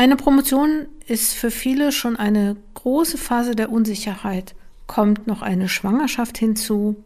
[0.00, 4.54] Eine Promotion ist für viele schon eine große Phase der Unsicherheit.
[4.86, 6.96] Kommt noch eine Schwangerschaft hinzu,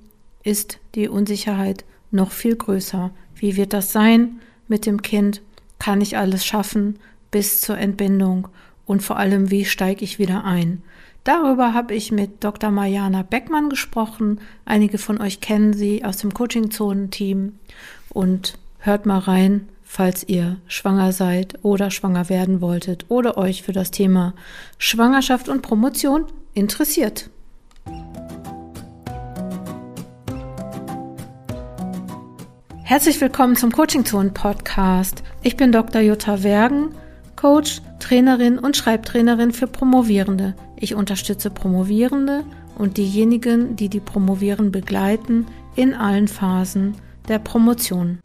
[0.44, 3.10] ist die Unsicherheit noch viel größer.
[3.34, 4.38] Wie wird das sein
[4.68, 5.42] mit dem Kind?
[5.80, 7.00] Kann ich alles schaffen
[7.32, 8.46] bis zur Entbindung?
[8.86, 10.80] Und vor allem, wie steige ich wieder ein?
[11.24, 12.70] Darüber habe ich mit Dr.
[12.70, 14.38] Mariana Beckmann gesprochen.
[14.66, 17.58] Einige von euch kennen sie aus dem Coaching-Zonen-Team.
[18.10, 23.72] Und hört mal rein, falls ihr schwanger seid oder schwanger werden wolltet oder euch für
[23.72, 24.34] das Thema
[24.78, 26.24] Schwangerschaft und Promotion
[26.54, 27.30] interessiert.
[32.82, 35.22] Herzlich willkommen zum Coaching Zone Podcast.
[35.42, 36.00] Ich bin Dr.
[36.00, 36.94] Jutta Wergen,
[37.36, 40.54] Coach, Trainerin und Schreibtrainerin für Promovierende.
[40.76, 42.44] Ich unterstütze Promovierende
[42.76, 45.46] und diejenigen, die die Promovieren begleiten,
[45.76, 46.94] in allen Phasen
[47.28, 48.18] der Promotion.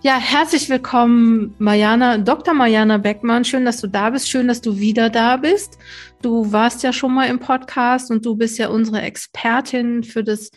[0.00, 2.54] Ja, herzlich willkommen, Mariana, Dr.
[2.54, 3.44] Mariana Beckmann.
[3.44, 4.28] Schön, dass du da bist.
[4.28, 5.76] Schön, dass du wieder da bist.
[6.22, 10.52] Du warst ja schon mal im Podcast und du bist ja unsere Expertin für das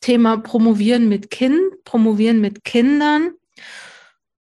[0.00, 3.32] Thema Promovieren mit Kind, Promovieren mit Kindern.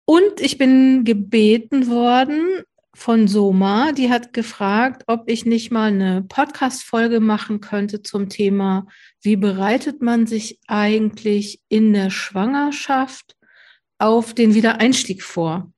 [0.05, 2.61] Und ich bin gebeten worden
[2.93, 8.85] von Soma, die hat gefragt, ob ich nicht mal eine Podcast-Folge machen könnte zum Thema,
[9.23, 13.35] wie bereitet man sich eigentlich in der Schwangerschaft
[13.97, 15.71] auf den Wiedereinstieg vor?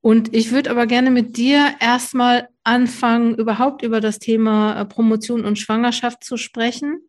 [0.00, 5.44] Und ich würde aber gerne mit dir erstmal anfangen, überhaupt über das Thema äh, Promotion
[5.44, 7.00] und Schwangerschaft zu sprechen.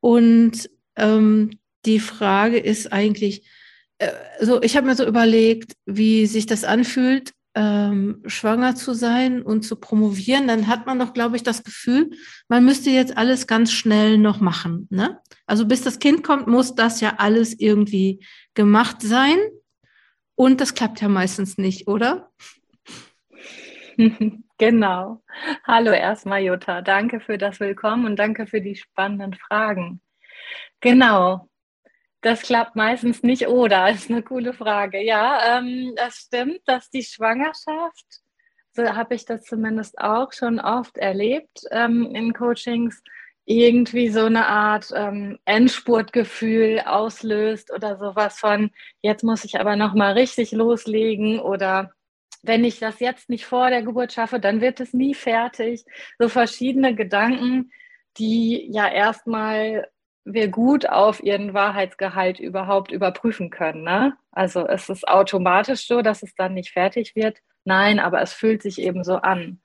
[0.00, 3.46] Und ähm, die Frage ist eigentlich,
[3.98, 9.40] äh, so ich habe mir so überlegt, wie sich das anfühlt, ähm, schwanger zu sein
[9.42, 12.10] und zu promovieren, dann hat man doch, glaube ich, das Gefühl,
[12.48, 14.86] man müsste jetzt alles ganz schnell noch machen.
[14.90, 15.18] Ne?
[15.46, 18.20] Also bis das Kind kommt, muss das ja alles irgendwie
[18.52, 19.38] gemacht sein.
[20.36, 22.30] Und das klappt ja meistens nicht, oder?
[24.58, 25.22] Genau.
[25.64, 26.80] Hallo erstmal, Jutta.
[26.80, 30.00] Danke für das Willkommen und danke für die spannenden Fragen.
[30.80, 31.50] Genau.
[32.22, 35.02] Das klappt meistens nicht oder, ist eine coole Frage.
[35.02, 38.06] Ja, ähm, das stimmt, dass die Schwangerschaft,
[38.72, 43.02] so habe ich das zumindest auch schon oft erlebt ähm, in Coachings,
[43.46, 48.70] irgendwie so eine Art ähm, Endspurtgefühl auslöst oder sowas von,
[49.02, 51.92] jetzt muss ich aber nochmal richtig loslegen oder
[52.42, 55.84] wenn ich das jetzt nicht vor der Geburt schaffe, dann wird es nie fertig.
[56.18, 57.72] So verschiedene Gedanken,
[58.18, 59.88] die ja erstmal
[60.24, 63.84] wir gut auf ihren Wahrheitsgehalt überhaupt überprüfen können.
[63.84, 64.16] Ne?
[64.32, 67.38] Also es ist automatisch so, dass es dann nicht fertig wird.
[67.64, 69.60] Nein, aber es fühlt sich eben so an.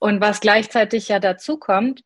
[0.00, 2.02] Und was gleichzeitig ja dazu kommt,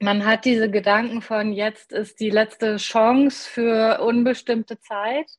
[0.00, 5.30] man hat diese Gedanken von jetzt ist die letzte Chance für unbestimmte Zeit.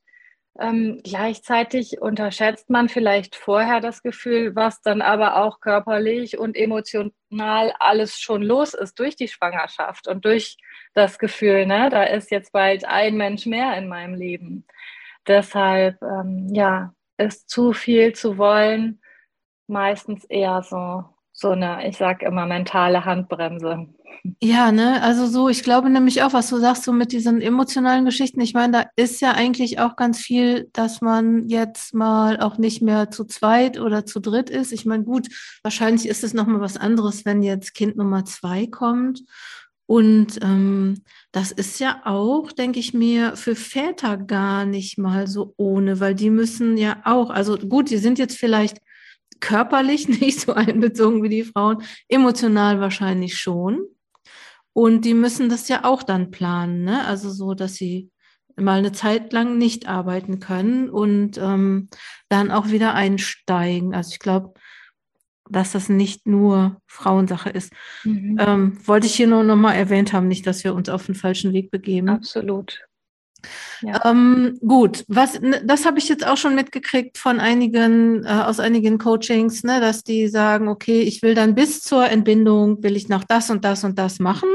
[0.58, 7.72] Ähm, gleichzeitig unterschätzt man vielleicht vorher das Gefühl, was dann aber auch körperlich und emotional
[7.78, 10.58] alles schon los ist durch die Schwangerschaft und durch
[10.92, 14.66] das Gefühl, ne, da ist jetzt bald ein Mensch mehr in meinem Leben.
[15.26, 19.00] Deshalb, ähm, ja, ist zu viel zu wollen
[19.70, 23.86] meistens eher so, so eine, ich sage immer, mentale Handbremse.
[24.42, 28.04] Ja, ne, also so, ich glaube nämlich auch, was du sagst, so mit diesen emotionalen
[28.04, 32.58] Geschichten, ich meine, da ist ja eigentlich auch ganz viel, dass man jetzt mal auch
[32.58, 34.72] nicht mehr zu zweit oder zu dritt ist.
[34.72, 35.28] Ich meine, gut,
[35.62, 39.22] wahrscheinlich ist es nochmal was anderes, wenn jetzt Kind Nummer zwei kommt
[39.90, 45.52] und ähm, das ist ja auch, denke ich mir, für Väter gar nicht mal so
[45.56, 48.78] ohne, weil die müssen ja auch, also gut, die sind jetzt vielleicht
[49.40, 53.80] körperlich nicht so einbezogen wie die Frauen, emotional wahrscheinlich schon.
[54.72, 57.04] Und die müssen das ja auch dann planen, ne?
[57.04, 58.10] Also so, dass sie
[58.56, 61.88] mal eine Zeit lang nicht arbeiten können und ähm,
[62.28, 63.94] dann auch wieder einsteigen.
[63.94, 64.54] Also ich glaube,
[65.48, 67.72] dass das nicht nur Frauensache ist.
[68.04, 68.36] Mhm.
[68.38, 71.14] Ähm, wollte ich hier nur noch mal erwähnt haben, nicht, dass wir uns auf den
[71.14, 72.08] falschen Weg begeben.
[72.08, 72.80] Absolut.
[74.04, 78.98] Ähm, gut, was das habe ich jetzt auch schon mitgekriegt von einigen, äh, aus einigen
[78.98, 83.24] Coachings, ne, dass die sagen, okay, ich will dann bis zur Entbindung, will ich noch
[83.24, 84.48] das und das und das machen.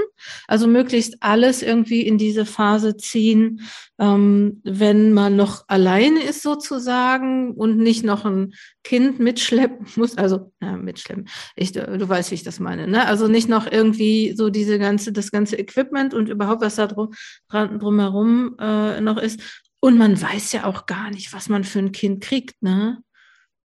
[0.47, 3.61] Also möglichst alles irgendwie in diese Phase ziehen,
[3.97, 10.51] ähm, wenn man noch alleine ist sozusagen und nicht noch ein Kind mitschleppen muss, also
[10.61, 13.07] ja, mitschleppen, ich, du weißt, wie ich das meine, ne?
[13.07, 17.13] Also nicht noch irgendwie so diese ganze, das ganze Equipment und überhaupt was da drum,
[17.49, 19.63] drumherum äh, noch ist.
[19.79, 23.01] Und man weiß ja auch gar nicht, was man für ein Kind kriegt, ne?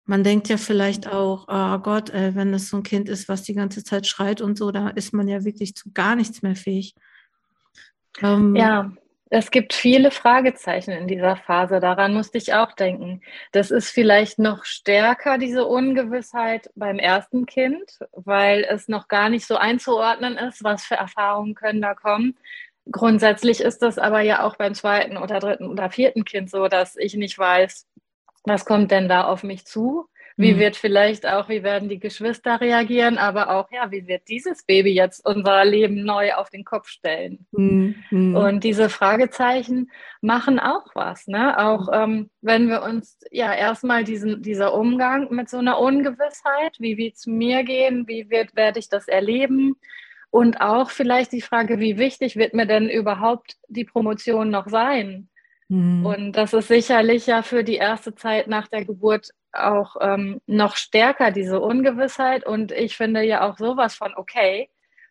[0.04, 3.44] Man denkt ja vielleicht auch, oh Gott, äh, wenn das so ein Kind ist, was
[3.44, 6.56] die ganze Zeit schreit und so, da ist man ja wirklich zu gar nichts mehr
[6.56, 6.94] fähig.
[8.20, 8.92] Ähm, ja,
[9.34, 11.80] Es gibt viele Fragezeichen in dieser Phase.
[11.80, 13.22] Daran musste ich auch denken.
[13.52, 19.46] Das ist vielleicht noch stärker, diese Ungewissheit beim ersten Kind, weil es noch gar nicht
[19.46, 22.36] so einzuordnen ist, was für Erfahrungen können da kommen.
[22.90, 26.96] Grundsätzlich ist das aber ja auch beim zweiten oder dritten oder vierten Kind so, dass
[26.96, 27.86] ich nicht weiß,
[28.44, 30.08] was kommt denn da auf mich zu?
[30.36, 30.58] Wie mhm.
[30.58, 34.94] wird vielleicht auch, wie werden die Geschwister reagieren, aber auch, ja, wie wird dieses Baby
[34.94, 37.46] jetzt unser Leben neu auf den Kopf stellen?
[37.52, 38.34] Mhm.
[38.34, 39.90] Und diese Fragezeichen
[40.20, 41.58] machen auch was, ne?
[41.58, 41.92] Auch mhm.
[41.92, 47.16] ähm, wenn wir uns ja erstmal diesen, dieser Umgang mit so einer Ungewissheit, wie wird
[47.16, 49.76] es mir gehen, wie wird, werde ich das erleben?
[50.32, 55.28] Und auch vielleicht die Frage, wie wichtig wird mir denn überhaupt die Promotion noch sein?
[55.68, 56.06] Mhm.
[56.06, 60.76] Und das ist sicherlich ja für die erste Zeit nach der Geburt auch ähm, noch
[60.76, 62.46] stärker, diese Ungewissheit.
[62.46, 64.70] Und ich finde ja auch sowas von okay,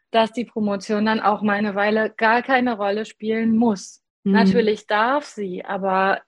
[0.10, 4.02] dass die Promotion dann auch mal eine Weile gar keine Rolle spielen muss.
[4.24, 4.32] Mhm.
[4.32, 6.24] Natürlich darf sie, aber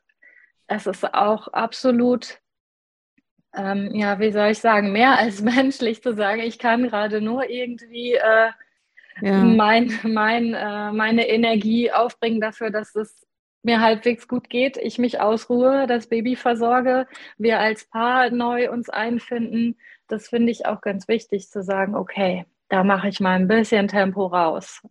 [0.68, 2.40] es ist auch absolut,
[3.56, 7.50] ähm, ja, wie soll ich sagen, mehr als menschlich zu sagen, ich kann gerade nur
[7.50, 8.52] irgendwie äh,
[9.22, 9.44] ja.
[9.44, 13.26] mein, mein, äh, meine Energie aufbringen dafür, dass es
[13.64, 17.08] mir halbwegs gut geht, ich mich ausruhe, das Baby versorge,
[17.38, 19.78] wir als Paar neu uns einfinden.
[20.08, 23.88] Das finde ich auch ganz wichtig zu sagen, okay, da mache ich mal ein bisschen
[23.88, 24.82] Tempo raus.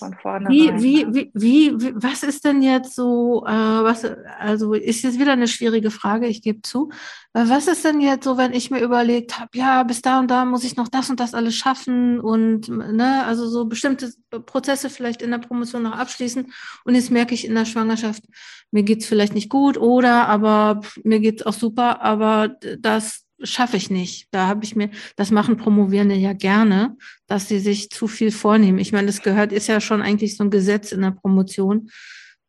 [0.00, 0.48] Von vorne.
[0.48, 4.04] Wie, wie, wie, wie, was ist denn jetzt so, äh, was,
[4.40, 6.90] also ist jetzt wieder eine schwierige Frage, ich gebe zu.
[7.32, 10.44] Was ist denn jetzt so, wenn ich mir überlegt habe, ja, bis da und da
[10.44, 14.12] muss ich noch das und das alles schaffen und, ne, also so bestimmte
[14.46, 16.52] Prozesse vielleicht in der Promotion noch abschließen
[16.84, 18.24] und jetzt merke ich in der Schwangerschaft,
[18.72, 23.90] mir geht's vielleicht nicht gut oder aber mir geht's auch super, aber das schaffe ich
[23.90, 24.28] nicht.
[24.30, 26.96] Da habe ich mir, das machen Promovierende ja gerne,
[27.26, 28.78] dass sie sich zu viel vornehmen.
[28.78, 31.90] Ich meine, das gehört, ist ja schon eigentlich so ein Gesetz in der Promotion.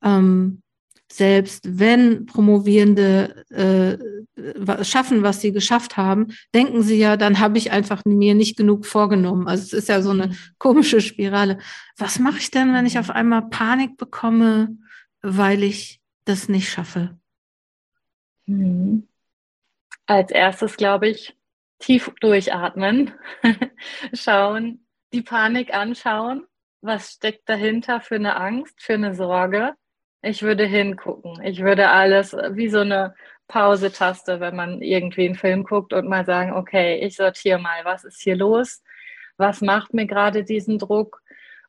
[0.03, 0.61] Ähm,
[1.11, 7.71] selbst wenn Promovierende äh, schaffen, was sie geschafft haben, denken sie ja, dann habe ich
[7.71, 9.47] einfach mir nicht genug vorgenommen.
[9.47, 10.35] Also es ist ja so eine mhm.
[10.57, 11.57] komische Spirale.
[11.97, 14.77] Was mache ich denn, wenn ich auf einmal Panik bekomme,
[15.21, 17.17] weil ich das nicht schaffe?
[18.45, 19.03] Mhm
[20.12, 21.36] als erstes, glaube ich,
[21.80, 23.13] tief durchatmen,
[24.13, 26.46] schauen, die Panik anschauen.
[26.81, 29.74] Was steckt dahinter für eine Angst, für eine Sorge?
[30.22, 31.42] Ich würde hingucken.
[31.44, 33.16] Ich würde alles wie so eine
[33.48, 38.04] Pause-Taste, wenn man irgendwie einen Film guckt und mal sagen, okay, ich sortiere mal, was
[38.04, 38.81] ist hier los?
[39.38, 41.22] Was macht mir gerade diesen Druck?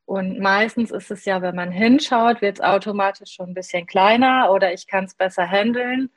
[0.04, 4.50] Und meistens ist es ja, wenn man hinschaut, wird es automatisch schon ein bisschen kleiner
[4.52, 6.10] oder ich kann es besser handeln.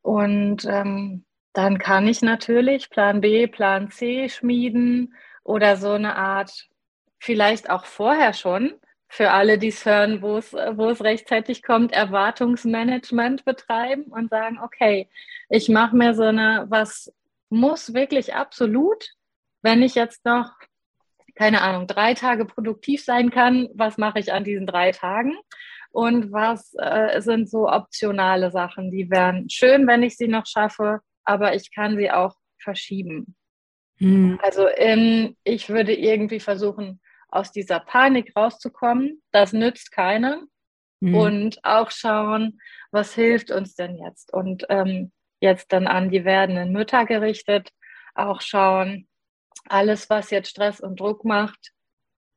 [0.00, 5.14] Und ähm, dann kann ich natürlich Plan B, Plan C schmieden
[5.44, 6.68] oder so eine Art,
[7.18, 8.74] vielleicht auch vorher schon,
[9.08, 15.10] für alle, die es hören, wo es, rechtzeitig kommt, Erwartungsmanagement betreiben und sagen, okay,
[15.50, 17.12] ich mache mir so eine, was
[17.50, 19.10] muss wirklich absolut,
[19.60, 20.50] wenn ich jetzt noch,
[21.34, 25.36] keine Ahnung, drei Tage produktiv sein kann, was mache ich an diesen drei Tagen?
[25.90, 31.02] Und was äh, sind so optionale Sachen, die wären schön, wenn ich sie noch schaffe,
[31.24, 33.36] aber ich kann sie auch verschieben.
[33.98, 34.38] Mhm.
[34.42, 39.22] Also in, ich würde irgendwie versuchen, aus dieser Panik rauszukommen.
[39.32, 40.48] Das nützt keinem.
[41.00, 41.14] Mhm.
[41.14, 42.60] Und auch schauen,
[42.90, 44.32] was hilft uns denn jetzt?
[44.32, 47.70] Und ähm, jetzt dann an die werdenden Mütter gerichtet,
[48.14, 49.08] auch schauen,
[49.68, 51.72] alles, was jetzt Stress und Druck macht,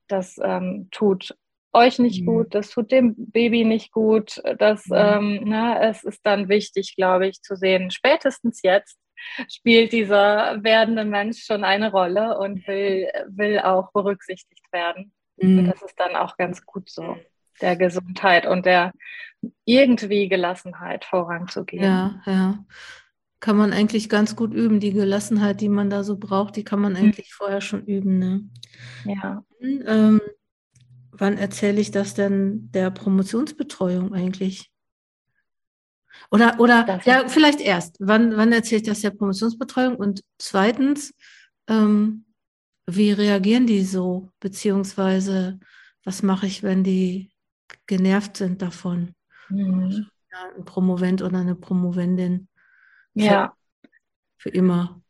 [0.07, 1.35] das ähm, tut
[1.75, 2.25] euch nicht mhm.
[2.25, 4.41] gut, das tut dem Baby nicht gut.
[4.57, 4.95] Das, mhm.
[4.95, 8.97] ähm, ne, es ist dann wichtig, glaube ich, zu sehen, spätestens jetzt
[9.49, 15.13] spielt dieser werdende Mensch schon eine Rolle und will, will auch berücksichtigt werden.
[15.37, 15.59] Mhm.
[15.59, 17.17] Und das ist dann auch ganz gut so,
[17.61, 18.93] der Gesundheit und der
[19.65, 21.83] irgendwie Gelassenheit voranzugehen.
[21.83, 22.65] Ja, ja.
[23.39, 24.79] Kann man eigentlich ganz gut üben.
[24.79, 26.99] Die Gelassenheit, die man da so braucht, die kann man mhm.
[26.99, 27.35] eigentlich mhm.
[27.37, 28.17] vorher schon üben.
[28.17, 28.49] Ne?
[29.03, 29.43] Ja.
[29.61, 30.21] Ähm,
[31.17, 34.71] wann erzähle ich das denn der Promotionsbetreuung eigentlich?
[36.31, 37.97] Oder, oder ja, vielleicht erst.
[37.99, 39.95] Wann, wann erzähle ich das der Promotionsbetreuung?
[39.95, 41.13] Und zweitens,
[41.67, 42.25] ähm,
[42.87, 44.29] wie reagieren die so?
[44.39, 45.59] Beziehungsweise,
[46.03, 47.31] was mache ich, wenn die
[47.87, 49.15] genervt sind davon?
[49.49, 50.07] Mhm.
[50.31, 52.47] Ja, ein Promovent oder eine Promovendin.
[53.13, 53.53] Ja.
[53.81, 53.89] Für,
[54.37, 55.01] für immer.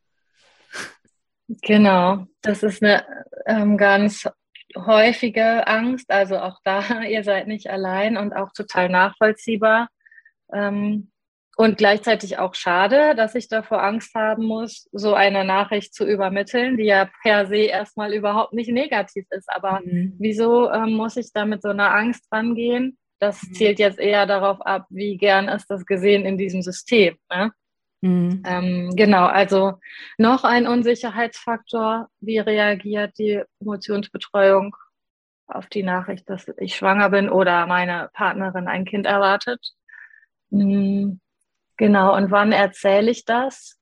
[1.48, 3.06] Genau, das ist eine
[3.46, 4.28] ähm, ganz
[4.76, 6.12] häufige Angst.
[6.12, 6.80] Also auch da,
[7.10, 9.90] ihr seid nicht allein und auch total nachvollziehbar.
[10.54, 11.12] Ähm,
[11.58, 16.76] und gleichzeitig auch schade, dass ich davor Angst haben muss, so eine Nachricht zu übermitteln,
[16.76, 19.50] die ja per se erstmal überhaupt nicht negativ ist.
[19.50, 20.16] Aber mhm.
[20.20, 22.98] wieso ähm, muss ich da mit so einer Angst rangehen?
[23.20, 23.54] Das mhm.
[23.54, 27.18] zielt jetzt eher darauf ab, wie gern ist das gesehen in diesem System.
[27.32, 27.52] Ne?
[28.06, 28.44] Mhm.
[28.46, 29.80] Ähm, genau, also
[30.20, 32.08] noch ein Unsicherheitsfaktor.
[32.20, 34.76] Wie reagiert die Promotionsbetreuung
[35.48, 39.60] auf die Nachricht, dass ich schwanger bin oder meine Partnerin ein Kind erwartet?
[40.52, 41.20] Mhm.
[41.78, 43.80] Genau, und wann erzähle ich das?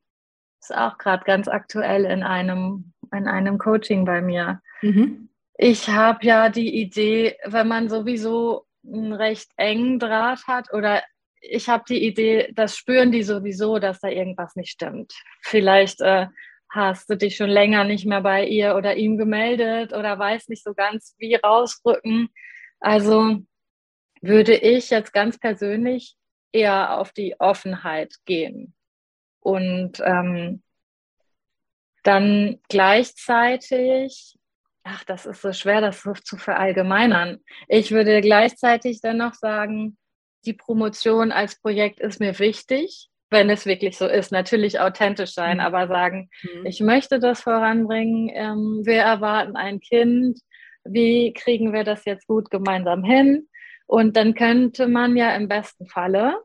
[0.62, 4.62] Ist auch gerade ganz aktuell in einem, in einem Coaching bei mir.
[4.82, 5.30] Mhm.
[5.58, 11.04] Ich habe ja die Idee, wenn man sowieso einen recht engen Draht hat oder
[11.44, 15.14] ich habe die Idee, das spüren die sowieso, dass da irgendwas nicht stimmt.
[15.42, 16.28] Vielleicht äh,
[16.70, 20.64] hast du dich schon länger nicht mehr bei ihr oder ihm gemeldet oder weißt nicht
[20.64, 22.30] so ganz, wie rausrücken.
[22.80, 23.42] Also
[24.22, 26.16] würde ich jetzt ganz persönlich
[26.54, 28.74] eher auf die Offenheit gehen.
[29.42, 30.64] Und ähm,
[32.04, 34.38] dann gleichzeitig,
[34.84, 37.40] ach, das ist so schwer, das zu verallgemeinern.
[37.68, 39.98] Ich würde gleichzeitig dann noch sagen,
[40.46, 44.32] die Promotion als Projekt ist mir wichtig, wenn es wirklich so ist.
[44.32, 45.64] Natürlich authentisch sein, mhm.
[45.64, 46.66] aber sagen, mhm.
[46.66, 50.40] ich möchte das voranbringen, ähm, wir erwarten ein Kind,
[50.86, 53.48] wie kriegen wir das jetzt gut gemeinsam hin?
[53.86, 56.38] Und dann könnte man ja im besten Falle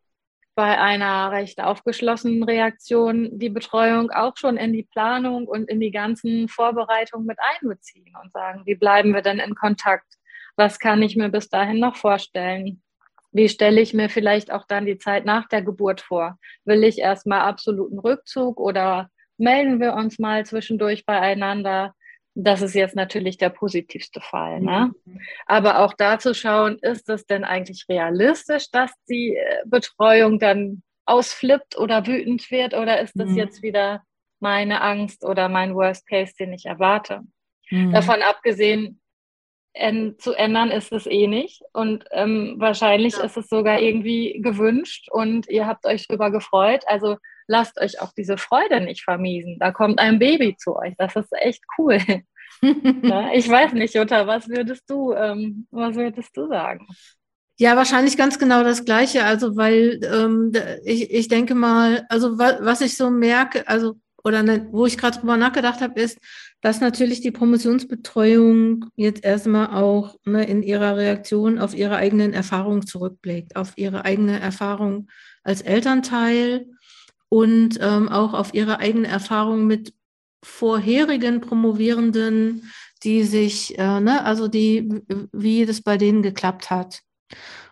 [0.54, 5.92] bei einer recht aufgeschlossenen Reaktion die Betreuung auch schon in die Planung und in die
[5.92, 10.14] ganzen Vorbereitungen mit einbeziehen und sagen, wie bleiben wir denn in Kontakt?
[10.56, 12.82] Was kann ich mir bis dahin noch vorstellen?
[13.32, 16.38] Wie stelle ich mir vielleicht auch dann die Zeit nach der Geburt vor?
[16.64, 21.94] Will ich erstmal absoluten Rückzug oder melden wir uns mal zwischendurch beieinander?
[22.34, 24.60] Das ist jetzt natürlich der positivste Fall.
[24.60, 24.92] Ne?
[25.04, 25.20] Mhm.
[25.46, 30.82] Aber auch da zu schauen, ist es denn eigentlich realistisch, dass die äh, Betreuung dann
[31.04, 32.74] ausflippt oder wütend wird?
[32.74, 33.36] Oder ist das mhm.
[33.36, 34.02] jetzt wieder
[34.40, 37.22] meine Angst oder mein Worst Case, den ich erwarte?
[37.70, 37.92] Mhm.
[37.92, 39.00] Davon abgesehen,
[40.18, 41.62] zu ändern ist es eh nicht.
[41.72, 43.24] Und ähm, wahrscheinlich ja.
[43.24, 46.82] ist es sogar irgendwie gewünscht und ihr habt euch darüber gefreut.
[46.86, 47.16] Also
[47.46, 49.58] lasst euch auch diese Freude nicht vermiesen.
[49.58, 50.94] Da kommt ein Baby zu euch.
[50.98, 51.98] Das ist echt cool.
[52.62, 56.86] ja, ich weiß nicht, Jutta, was würdest du, ähm, was würdest du sagen?
[57.60, 59.24] Ja, wahrscheinlich ganz genau das Gleiche.
[59.24, 60.52] Also, weil ähm,
[60.84, 65.18] ich, ich denke mal, also was ich so merke, also oder ne, wo ich gerade
[65.18, 66.18] drüber nachgedacht habe, ist,
[66.60, 72.86] dass natürlich die Promotionsbetreuung jetzt erstmal auch ne, in ihrer Reaktion auf ihre eigenen Erfahrungen
[72.86, 75.08] zurückblickt, auf ihre eigene Erfahrung
[75.44, 76.66] als Elternteil
[77.28, 79.92] und ähm, auch auf ihre eigene Erfahrung mit
[80.42, 82.70] vorherigen Promovierenden,
[83.02, 87.02] die sich, äh, ne, also die, wie das bei denen geklappt hat.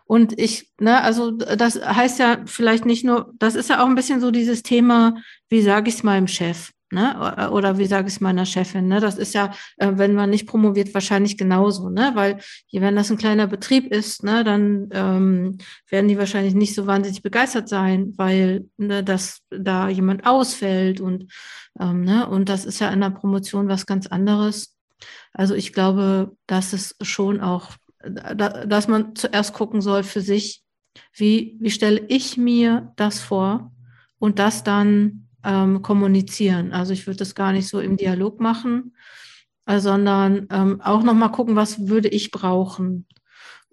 [0.04, 3.96] Und ich, ne, also das heißt ja vielleicht nicht nur, das ist ja auch ein
[3.96, 5.16] bisschen so dieses Thema,
[5.48, 6.70] wie sage ich es meinem Chef?
[6.92, 7.50] Ne?
[7.50, 8.86] Oder wie sage ich es meiner Chefin?
[8.86, 9.00] Ne?
[9.00, 12.12] Das ist ja, äh, wenn man nicht promoviert, wahrscheinlich genauso, ne?
[12.14, 12.38] Weil
[12.72, 15.58] wenn das ein kleiner Betrieb ist, ne, dann ähm,
[15.90, 21.32] werden die wahrscheinlich nicht so wahnsinnig begeistert sein, weil ne, dass da jemand ausfällt und
[21.80, 24.76] ähm, ne, und das ist ja in der Promotion was ganz anderes.
[25.32, 27.70] Also ich glaube, dass es schon auch,
[28.10, 30.62] dass man zuerst gucken soll für sich,
[31.12, 33.72] wie, wie stelle ich mir das vor
[34.18, 36.72] und das dann ähm, kommunizieren.
[36.72, 38.94] Also ich würde das gar nicht so im Dialog machen,
[39.66, 43.06] äh, sondern ähm, auch nochmal gucken, was würde ich brauchen.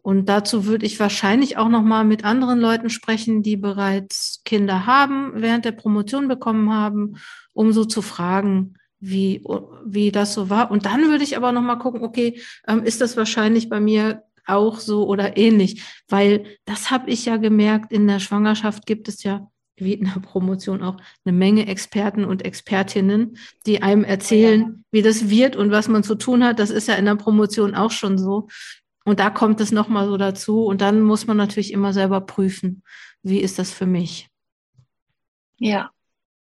[0.02, 5.32] Und dazu würde ich wahrscheinlich auch nochmal mit anderen Leuten sprechen, die bereits Kinder haben,
[5.36, 7.16] während der Promotion bekommen haben,
[7.54, 8.76] um so zu fragen,
[9.06, 9.44] wie,
[9.86, 10.72] wie das so war.
[10.72, 14.80] Und dann würde ich aber nochmal gucken, okay, ähm, ist das wahrscheinlich bei mir auch
[14.80, 15.84] so oder ähnlich?
[16.08, 20.22] Weil das habe ich ja gemerkt, in der Schwangerschaft gibt es ja wie in der
[20.22, 25.88] Promotion auch eine Menge Experten und Expertinnen, die einem erzählen, wie das wird und was
[25.90, 26.60] man zu tun hat.
[26.60, 28.48] Das ist ja in der Promotion auch schon so.
[29.04, 30.64] Und da kommt es nochmal so dazu.
[30.64, 32.84] Und dann muss man natürlich immer selber prüfen,
[33.22, 34.30] wie ist das für mich.
[35.58, 35.92] Ja,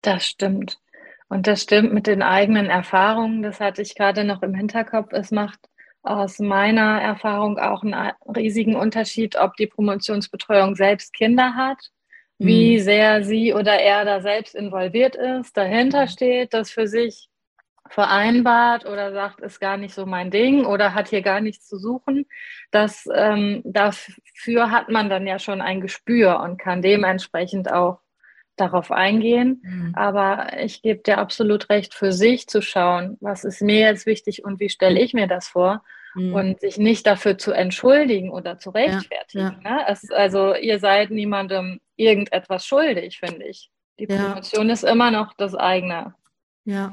[0.03, 0.79] das stimmt.
[1.29, 3.43] Und das stimmt mit den eigenen Erfahrungen.
[3.43, 5.13] Das hatte ich gerade noch im Hinterkopf.
[5.13, 5.59] Es macht
[6.03, 11.91] aus meiner Erfahrung auch einen riesigen Unterschied, ob die Promotionsbetreuung selbst Kinder hat
[12.39, 12.83] wie mhm.
[12.83, 17.29] sehr sie oder er da selbst involviert ist, dahinter steht, das für sich
[17.89, 21.79] vereinbart oder sagt, ist gar nicht so mein Ding oder hat hier gar nichts zu
[21.79, 22.27] suchen.
[22.73, 28.01] Das, ähm, dafür hat man dann ja schon ein Gespür und kann dementsprechend auch
[28.57, 29.63] darauf eingehen.
[29.63, 29.95] Mhm.
[29.95, 34.45] Aber ich gebe dir absolut recht, für sich zu schauen, was ist mir jetzt wichtig
[34.45, 35.83] und wie stelle ich mir das vor
[36.15, 36.35] mhm.
[36.35, 39.61] und sich nicht dafür zu entschuldigen oder zu rechtfertigen.
[39.63, 39.77] Ja, ja.
[39.77, 39.85] Ne?
[39.89, 43.71] Es, also ihr seid niemandem irgendetwas schuldig, finde ich.
[43.99, 44.73] Die Promotion ja.
[44.73, 46.15] ist immer noch das eigene
[46.67, 46.93] ja.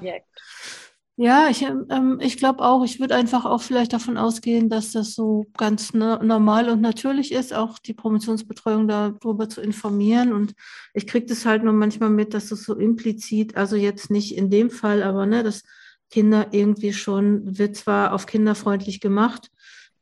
[1.16, 5.14] Ja, ich, ähm, ich glaube auch, ich würde einfach auch vielleicht davon ausgehen, dass das
[5.14, 10.34] so ganz ne, normal und natürlich ist, auch die Promotionsbetreuung darüber zu informieren.
[10.34, 10.56] Und
[10.96, 14.50] ich kriege das halt nur manchmal mit, dass es so implizit, also jetzt nicht in
[14.50, 15.62] dem Fall, aber ne, dass
[16.10, 19.50] Kinder irgendwie schon, wird zwar auf kinderfreundlich gemacht,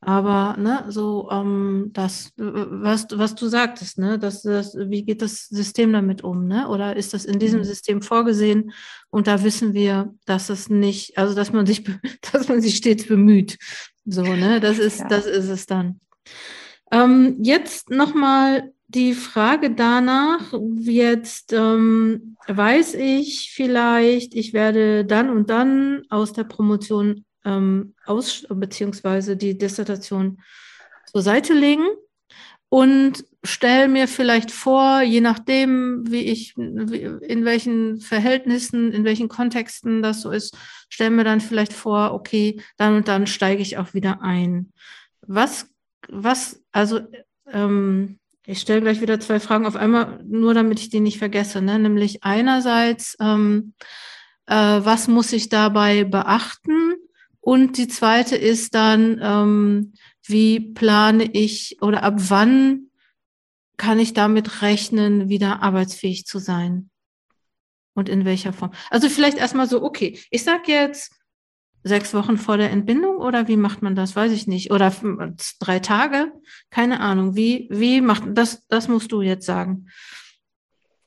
[0.03, 5.45] aber ne, so ähm, das, was, was du sagtest, ne, dass das, wie geht das
[5.47, 6.67] System damit um, ne?
[6.69, 7.65] Oder ist das in diesem mhm.
[7.65, 8.71] System vorgesehen?
[9.11, 11.83] Und da wissen wir, dass es nicht, also dass man sich,
[12.31, 13.59] dass man sich stets bemüht.
[14.05, 14.59] So, ne?
[14.59, 15.07] Das ist, ja.
[15.07, 15.99] das ist es dann.
[16.91, 25.51] Ähm, jetzt nochmal die Frage danach, jetzt ähm, weiß ich vielleicht, ich werde dann und
[25.51, 30.41] dann aus der Promotion ähm, aus, beziehungsweise die Dissertation
[31.05, 31.87] zur Seite legen
[32.69, 40.01] und stelle mir vielleicht vor, je nachdem, wie ich, in welchen Verhältnissen, in welchen Kontexten
[40.01, 40.55] das so ist,
[40.87, 44.71] stelle mir dann vielleicht vor, okay, dann und dann steige ich auch wieder ein.
[45.27, 45.67] Was,
[46.07, 47.01] was, also,
[47.51, 51.61] ähm, ich stelle gleich wieder zwei Fragen auf einmal, nur damit ich die nicht vergesse,
[51.61, 51.77] ne?
[51.77, 53.73] nämlich einerseits, ähm,
[54.45, 56.95] äh, was muss ich dabei beachten?
[57.41, 59.93] Und die zweite ist dann, ähm,
[60.25, 62.91] wie plane ich oder ab wann
[63.77, 66.91] kann ich damit rechnen, wieder arbeitsfähig zu sein?
[67.93, 68.71] Und in welcher Form?
[68.91, 71.13] Also vielleicht erstmal so, okay, ich sage jetzt
[71.83, 74.15] sechs Wochen vor der Entbindung oder wie macht man das?
[74.15, 74.71] Weiß ich nicht.
[74.71, 74.93] Oder
[75.59, 76.31] drei Tage?
[76.69, 77.35] Keine Ahnung.
[77.35, 78.67] Wie, wie macht das?
[78.67, 79.87] Das musst du jetzt sagen.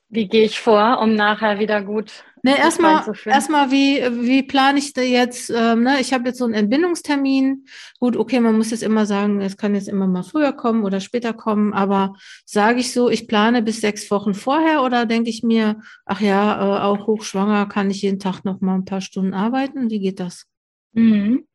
[0.09, 4.93] Wie gehe ich vor, um nachher wieder gut Ne, erstmal, erstmal, wie, wie plane ich
[4.93, 5.49] da jetzt?
[5.49, 5.99] Ähm, ne?
[5.99, 7.65] Ich habe jetzt so einen Entbindungstermin.
[7.99, 10.99] Gut, okay, man muss jetzt immer sagen, es kann jetzt immer mal früher kommen oder
[10.99, 12.13] später kommen, aber
[12.45, 16.59] sage ich so, ich plane bis sechs Wochen vorher oder denke ich mir, ach ja,
[16.59, 19.89] äh, auch hochschwanger kann ich jeden Tag noch mal ein paar Stunden arbeiten?
[19.89, 20.45] Wie geht das?
[20.93, 21.47] Mhm.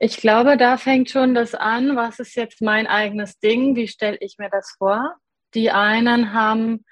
[0.00, 3.76] Ich glaube, da fängt schon das an, was ist jetzt mein eigenes Ding?
[3.76, 5.14] Wie stelle ich mir das vor?
[5.54, 6.84] Die einen haben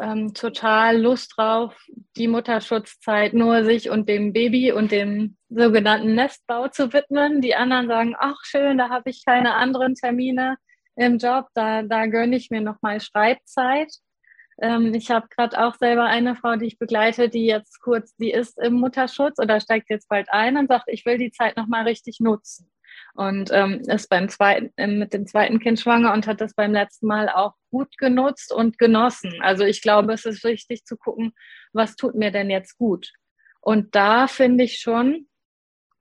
[0.00, 1.74] ähm, total Lust drauf,
[2.16, 7.40] die Mutterschutzzeit nur sich und dem Baby und dem sogenannten Nestbau zu widmen.
[7.40, 10.56] Die anderen sagen, ach schön, da habe ich keine anderen Termine
[10.96, 13.92] im Job, da, da gönne ich mir nochmal Schreibzeit.
[14.60, 18.32] Ähm, ich habe gerade auch selber eine Frau, die ich begleite, die jetzt kurz, die
[18.32, 21.84] ist im Mutterschutz oder steigt jetzt bald ein und sagt, ich will die Zeit nochmal
[21.84, 22.70] richtig nutzen
[23.14, 26.72] und ähm, ist beim zweiten, äh, mit dem zweiten Kind schwanger und hat das beim
[26.72, 29.34] letzten Mal auch gut genutzt und genossen.
[29.40, 31.32] Also ich glaube, es ist wichtig zu gucken,
[31.72, 33.12] was tut mir denn jetzt gut.
[33.60, 35.26] Und da finde ich schon,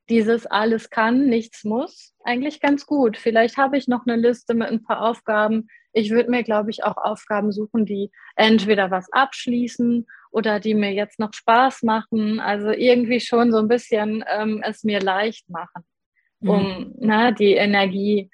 [0.10, 3.17] dieses alles kann, nichts muss, eigentlich ganz gut.
[3.17, 5.67] Vielleicht habe ich noch eine Liste mit ein paar Aufgaben.
[5.91, 10.93] Ich würde mir, glaube ich, auch Aufgaben suchen, die entweder was abschließen oder die mir
[10.93, 12.39] jetzt noch Spaß machen.
[12.39, 15.83] Also irgendwie schon so ein bisschen ähm, es mir leicht machen
[16.41, 16.95] um mhm.
[17.00, 18.30] na, die Energie.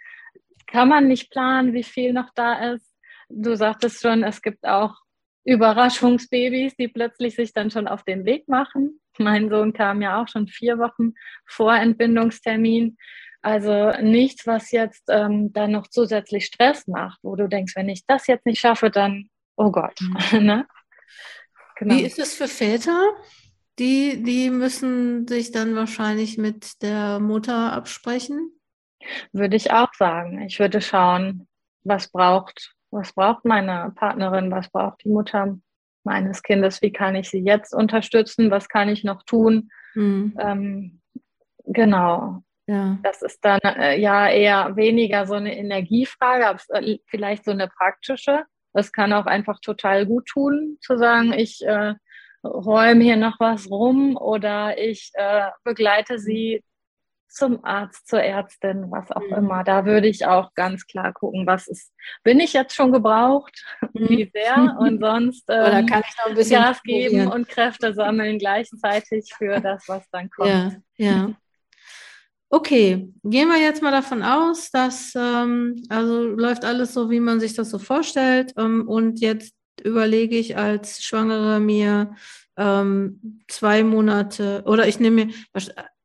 [0.68, 2.90] Kann man nicht planen, wie viel noch da ist.
[3.30, 4.96] Du sagtest schon, es gibt auch
[5.46, 9.00] Überraschungsbabys, die plötzlich sich dann schon auf den Weg machen.
[9.18, 11.14] Mein Sohn kam ja auch schon vier Wochen
[11.46, 12.98] vor Entbindungstermin.
[13.42, 18.06] Also nichts, was jetzt ähm, dann noch zusätzlich Stress macht, wo du denkst, wenn ich
[18.06, 20.00] das jetzt nicht schaffe, dann, oh Gott.
[20.00, 20.46] Mhm.
[20.46, 20.68] ne?
[21.76, 21.96] genau.
[21.96, 23.02] Wie ist es für Väter?
[23.80, 28.52] Die, die müssen sich dann wahrscheinlich mit der Mutter absprechen.
[29.32, 30.42] Würde ich auch sagen.
[30.42, 31.48] Ich würde schauen,
[31.84, 35.58] was braucht, was braucht meine Partnerin, was braucht die Mutter
[36.04, 39.70] meines Kindes, wie kann ich sie jetzt unterstützen, was kann ich noch tun.
[39.96, 40.38] Mhm.
[40.40, 41.02] Ähm,
[41.66, 42.44] genau.
[42.68, 42.98] Ja.
[43.04, 47.68] Das ist dann äh, ja eher weniger so eine Energiefrage, aber äh, vielleicht so eine
[47.68, 48.44] praktische.
[48.74, 51.94] Es kann auch einfach total gut tun, zu sagen, ich äh,
[52.44, 56.64] räume hier noch was rum oder ich äh, begleite sie
[57.34, 59.34] zum Arzt, zur Ärztin, was auch mhm.
[59.34, 59.64] immer.
[59.64, 61.92] Da würde ich auch ganz klar gucken, was ist,
[62.24, 64.10] bin ich jetzt schon gebraucht, mhm.
[64.10, 67.94] wie sehr und sonst ähm, oder kann ich noch ein bisschen Gas geben und Kräfte
[67.94, 70.50] sammeln gleichzeitig für das, was dann kommt.
[70.50, 71.34] Ja, ja.
[72.50, 77.40] Okay, gehen wir jetzt mal davon aus, dass ähm, also läuft alles so, wie man
[77.40, 82.16] sich das so vorstellt ähm, und jetzt überlege ich als Schwangere mir
[82.58, 85.34] ähm, zwei Monate oder ich nehme mir,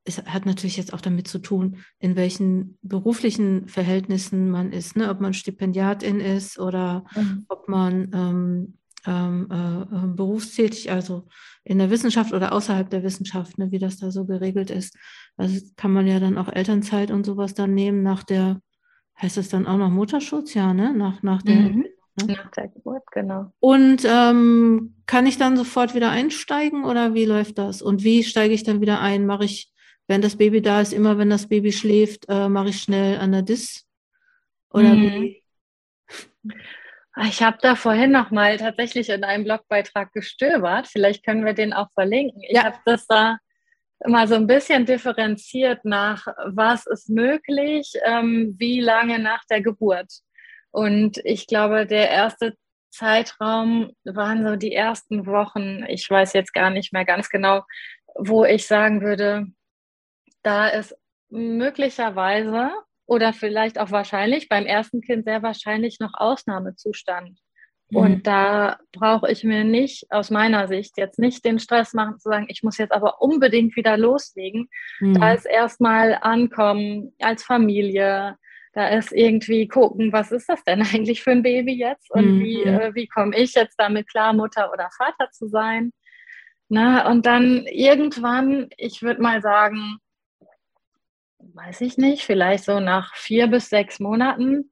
[0.05, 5.09] es hat natürlich jetzt auch damit zu tun, in welchen beruflichen Verhältnissen man ist, ne?
[5.09, 7.45] ob man Stipendiatin ist oder mhm.
[7.47, 11.27] ob man ähm, ähm, äh, äh, berufstätig, also
[11.63, 14.97] in der Wissenschaft oder außerhalb der Wissenschaft, ne, wie das da so geregelt ist.
[15.37, 18.61] Also kann man ja dann auch Elternzeit und sowas dann nehmen nach der,
[19.21, 20.93] heißt es dann auch noch Mutterschutz, ja, ne?
[20.93, 21.85] Nach, nach der mhm.
[22.15, 22.33] Ne?
[22.33, 23.51] Nach der Geburt, genau.
[23.59, 27.81] Und ähm, kann ich dann sofort wieder einsteigen oder wie läuft das?
[27.81, 29.25] Und wie steige ich dann wieder ein?
[29.25, 29.73] Mache ich
[30.09, 33.85] wenn das Baby da ist, immer wenn das Baby schläft, äh, mache ich schnell Anadis?
[34.71, 35.01] Oder mhm.
[35.03, 35.43] wie?
[37.27, 40.87] Ich habe da vorhin noch mal tatsächlich in einem Blogbeitrag gestöbert.
[40.87, 42.41] Vielleicht können wir den auch verlinken.
[42.41, 42.63] Ich ja.
[42.63, 43.37] habe das da
[44.03, 50.11] immer so ein bisschen differenziert nach, was ist möglich, ähm, wie lange nach der Geburt.
[50.71, 52.55] Und ich glaube, der erste
[52.91, 57.63] Zeitraum waren so die ersten Wochen, ich weiß jetzt gar nicht mehr ganz genau,
[58.15, 59.47] wo ich sagen würde,
[60.43, 60.95] da ist
[61.29, 62.71] möglicherweise
[63.05, 67.39] oder vielleicht auch wahrscheinlich beim ersten Kind sehr wahrscheinlich noch Ausnahmezustand.
[67.89, 67.97] Mhm.
[67.97, 72.29] Und da brauche ich mir nicht, aus meiner Sicht, jetzt nicht den Stress machen zu
[72.29, 74.69] sagen, ich muss jetzt aber unbedingt wieder loslegen.
[74.99, 75.19] Mhm.
[75.19, 78.37] Da ist erstmal ankommen als Familie,
[78.79, 82.39] da ist irgendwie gucken, was ist das denn eigentlich für ein Baby jetzt und mhm.
[82.39, 85.91] wie, äh, wie komme ich jetzt damit klar, Mutter oder Vater zu sein.
[86.69, 89.97] Na, und dann irgendwann, ich würde mal sagen,
[91.39, 94.71] weiß ich nicht, vielleicht so nach vier bis sechs Monaten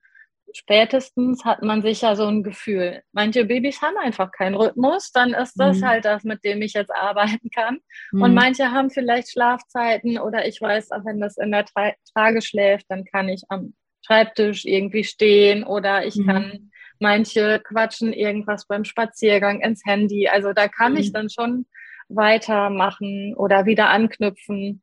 [0.54, 3.04] spätestens hat man sicher so ein Gefühl.
[3.12, 5.86] Manche Babys haben einfach keinen Rhythmus, dann ist das mhm.
[5.86, 7.80] halt das, mit dem ich jetzt arbeiten kann.
[8.14, 8.22] Mhm.
[8.22, 12.42] Und manche haben vielleicht Schlafzeiten oder ich weiß, auch wenn das in der Tra Trage
[12.42, 13.74] schläft, dann kann ich am
[14.06, 16.28] Schreibtisch irgendwie stehen oder ich mhm.
[16.28, 20.28] kann, manche quatschen irgendwas beim Spaziergang ins Handy.
[20.28, 21.14] Also da kann ich mhm.
[21.14, 21.66] dann schon
[22.10, 24.82] weitermachen oder wieder anknüpfen.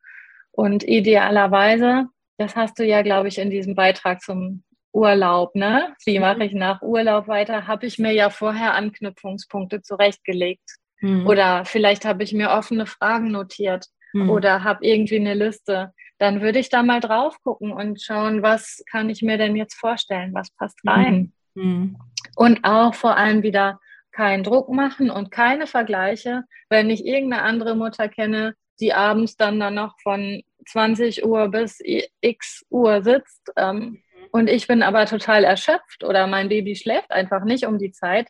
[0.53, 2.07] Und idealerweise,
[2.39, 5.95] das hast du ja, glaube ich, in diesem Beitrag zum Urlaub, ne?
[6.05, 6.23] Wie mhm.
[6.23, 7.67] mache ich nach Urlaub weiter?
[7.67, 10.77] Habe ich mir ja vorher Anknüpfungspunkte zurechtgelegt.
[11.01, 11.27] Mhm.
[11.27, 14.31] Oder vielleicht habe ich mir offene Fragen notiert mhm.
[14.31, 15.93] oder habe irgendwie eine Liste
[16.25, 19.75] dann würde ich da mal drauf gucken und schauen, was kann ich mir denn jetzt
[19.75, 20.91] vorstellen, was passt mhm.
[20.91, 21.33] rein.
[21.55, 21.99] Mhm.
[22.35, 23.79] Und auch vor allem wieder
[24.11, 29.61] keinen Druck machen und keine Vergleiche, wenn ich irgendeine andere Mutter kenne, die abends dann,
[29.61, 31.79] dann noch von 20 Uhr bis
[32.23, 33.99] x Uhr sitzt ähm, mhm.
[34.33, 38.29] und ich bin aber total erschöpft oder mein Baby schläft einfach nicht um die Zeit,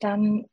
[0.00, 0.44] dann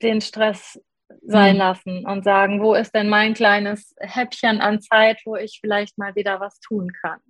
[0.00, 0.80] den Stress
[1.22, 1.58] sein mhm.
[1.58, 6.14] lassen und sagen, wo ist denn mein kleines Häppchen an Zeit, wo ich vielleicht mal
[6.14, 7.20] wieder was tun kann.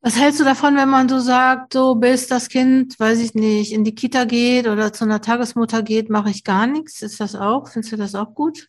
[0.00, 3.72] Was hältst du davon, wenn man so sagt, so bis das Kind, weiß ich nicht,
[3.72, 7.02] in die Kita geht oder zu einer Tagesmutter geht, mache ich gar nichts?
[7.02, 7.68] Ist das auch?
[7.68, 8.68] Findest du das auch gut?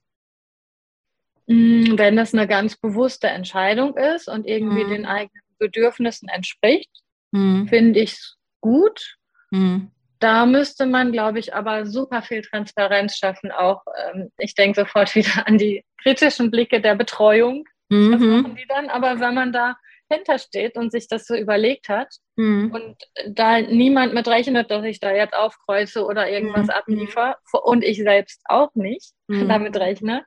[1.45, 4.89] Mm, wenn das eine ganz bewusste Entscheidung ist und irgendwie mhm.
[4.89, 6.89] den eigenen Bedürfnissen entspricht,
[7.31, 7.67] mhm.
[7.67, 9.17] finde ich es gut.
[9.51, 9.91] Mhm.
[10.19, 13.51] Da müsste man, glaube ich, aber super viel Transparenz schaffen.
[13.51, 17.65] Auch ähm, ich denke sofort wieder an die kritischen Blicke der Betreuung.
[17.89, 18.13] Mhm.
[18.13, 18.89] Was machen die dann?
[18.89, 19.75] Aber wenn man da
[20.09, 22.71] hintersteht und sich das so überlegt hat mhm.
[22.71, 22.95] und
[23.27, 26.71] da niemand mit rechnet, dass ich da jetzt aufkreuze oder irgendwas mhm.
[26.71, 29.49] abliefere und ich selbst auch nicht mhm.
[29.49, 30.25] damit rechne,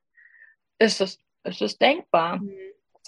[0.78, 2.38] ist es, ist es denkbar.
[2.38, 2.52] Mhm.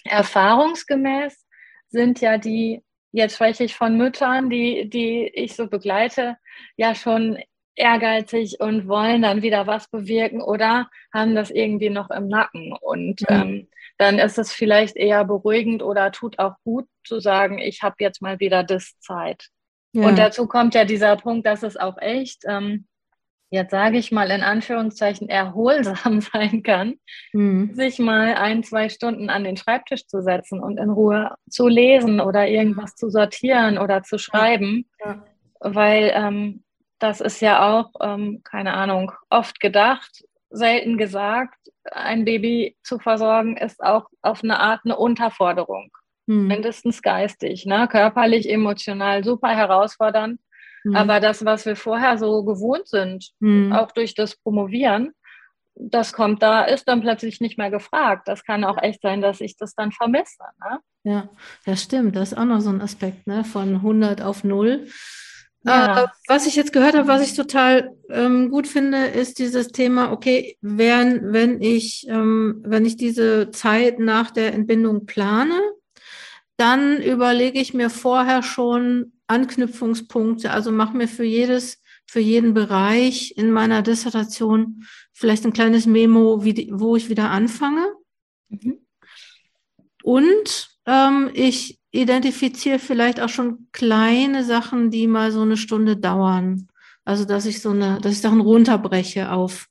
[0.05, 1.47] Erfahrungsgemäß
[1.91, 6.37] sind ja die jetzt spreche ich von Müttern, die, die ich so begleite,
[6.77, 7.39] ja schon
[7.75, 12.73] ehrgeizig und wollen dann wieder was bewirken oder haben das irgendwie noch im Nacken.
[12.73, 13.27] Und mhm.
[13.29, 17.97] ähm, dann ist es vielleicht eher beruhigend oder tut auch gut zu sagen, ich habe
[18.01, 19.49] jetzt mal wieder das Zeit.
[19.93, 20.09] Ja.
[20.09, 22.87] Und dazu kommt ja dieser Punkt, dass es auch echt ähm,
[23.53, 26.95] jetzt sage ich mal in Anführungszeichen, erholsam sein kann,
[27.33, 27.75] mhm.
[27.75, 32.21] sich mal ein, zwei Stunden an den Schreibtisch zu setzen und in Ruhe zu lesen
[32.21, 35.23] oder irgendwas zu sortieren oder zu schreiben, ja.
[35.61, 36.65] weil ähm,
[36.99, 41.59] das ist ja auch, ähm, keine Ahnung, oft gedacht, selten gesagt,
[41.91, 45.91] ein Baby zu versorgen ist auch auf eine Art eine Unterforderung.
[46.27, 46.47] Mhm.
[46.47, 47.87] Mindestens geistig, ne?
[47.91, 50.41] körperlich, emotional super herausfordernd.
[50.85, 50.97] Mhm.
[50.97, 53.73] Aber das, was wir vorher so gewohnt sind, mhm.
[53.73, 55.13] auch durch das Promovieren,
[55.75, 58.29] das kommt da, ist dann plötzlich nicht mehr gefragt.
[58.29, 60.43] Das kann auch echt sein, dass ich das dann vermisse.
[60.61, 60.79] Ne?
[61.05, 61.29] Ja,
[61.65, 62.17] das stimmt.
[62.17, 63.45] Das ist auch noch so ein Aspekt ne?
[63.45, 64.87] von 100 auf 0.
[65.65, 66.05] Ja.
[66.05, 70.13] Äh, was ich jetzt gehört habe, was ich total ähm, gut finde, ist dieses Thema,
[70.13, 75.61] okay, wenn, wenn, ich, ähm, wenn ich diese Zeit nach der Entbindung plane,
[76.57, 80.51] dann überlege ich mir vorher schon, Anknüpfungspunkte.
[80.51, 86.45] Also mache mir für jedes, für jeden Bereich in meiner Dissertation vielleicht ein kleines Memo,
[86.45, 87.87] wie, wo ich wieder anfange.
[88.49, 88.79] Mhm.
[90.03, 96.69] Und ähm, ich identifiziere vielleicht auch schon kleine Sachen, die mal so eine Stunde dauern.
[97.05, 99.69] Also dass ich so eine, dass ich Sachen runterbreche auf,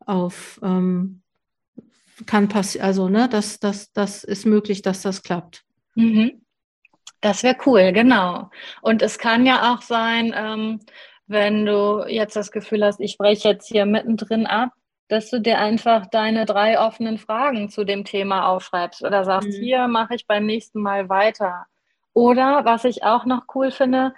[0.00, 1.22] auf ähm,
[2.26, 5.64] kann passieren, also ne, das, das, das ist möglich, dass das klappt.
[5.94, 6.41] Mhm.
[7.22, 8.50] Das wäre cool, genau.
[8.82, 10.80] Und es kann ja auch sein, ähm,
[11.26, 14.70] wenn du jetzt das Gefühl hast, ich breche jetzt hier mittendrin ab,
[15.08, 19.62] dass du dir einfach deine drei offenen Fragen zu dem Thema aufschreibst oder sagst, mhm.
[19.62, 21.66] hier mache ich beim nächsten Mal weiter.
[22.12, 24.14] Oder was ich auch noch cool finde,